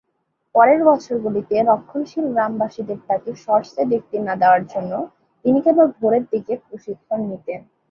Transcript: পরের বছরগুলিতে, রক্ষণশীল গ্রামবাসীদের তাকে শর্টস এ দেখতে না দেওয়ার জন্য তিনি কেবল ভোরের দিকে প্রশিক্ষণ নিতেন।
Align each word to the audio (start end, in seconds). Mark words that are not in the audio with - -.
পরের 0.55 0.81
বছরগুলিতে, 0.89 1.55
রক্ষণশীল 1.63 2.25
গ্রামবাসীদের 2.33 2.99
তাকে 3.07 3.29
শর্টস 3.43 3.73
এ 3.77 3.93
দেখতে 3.93 4.15
না 4.19 4.33
দেওয়ার 4.41 4.63
জন্য 4.73 4.91
তিনি 5.45 5.59
কেবল 5.65 5.87
ভোরের 5.97 6.23
দিকে 6.33 6.53
প্রশিক্ষণ 6.65 7.19
নিতেন। 7.31 7.59